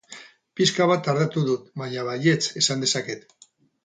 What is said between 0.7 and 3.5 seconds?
bat tardatu dut, baina baietz esan dezaket.